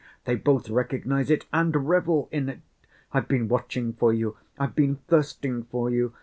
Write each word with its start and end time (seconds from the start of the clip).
They 0.25 0.33
both 0.33 0.67
recognize 0.67 1.29
it 1.29 1.45
and 1.53 1.87
revel 1.87 2.27
in 2.31 2.49
it. 2.49 2.61
I've 3.13 3.27
been 3.27 3.47
watching 3.47 3.93
for 3.93 4.11
you! 4.11 4.35
I've 4.57 4.73
been 4.73 4.95
thirsting 4.95 5.65
for 5.65 5.91
you! 5.91 6.15